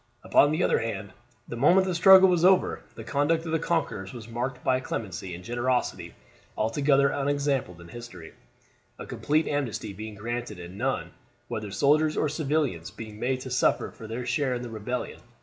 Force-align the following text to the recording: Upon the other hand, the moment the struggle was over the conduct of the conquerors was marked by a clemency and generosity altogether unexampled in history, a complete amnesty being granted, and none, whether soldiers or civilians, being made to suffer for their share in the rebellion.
Upon 0.23 0.51
the 0.51 0.63
other 0.63 0.79
hand, 0.79 1.13
the 1.47 1.55
moment 1.55 1.85
the 1.85 1.93
struggle 1.93 2.27
was 2.27 2.43
over 2.43 2.81
the 2.95 3.03
conduct 3.03 3.45
of 3.45 3.51
the 3.51 3.59
conquerors 3.59 4.13
was 4.13 4.27
marked 4.27 4.63
by 4.63 4.77
a 4.77 4.81
clemency 4.81 5.35
and 5.35 5.43
generosity 5.43 6.15
altogether 6.57 7.09
unexampled 7.09 7.79
in 7.79 7.87
history, 7.87 8.33
a 8.97 9.05
complete 9.05 9.47
amnesty 9.47 9.93
being 9.93 10.15
granted, 10.15 10.59
and 10.59 10.75
none, 10.75 11.11
whether 11.49 11.69
soldiers 11.69 12.17
or 12.17 12.29
civilians, 12.29 12.89
being 12.89 13.19
made 13.19 13.41
to 13.41 13.51
suffer 13.51 13.91
for 13.91 14.07
their 14.07 14.25
share 14.25 14.55
in 14.55 14.63
the 14.63 14.71
rebellion. 14.71 15.19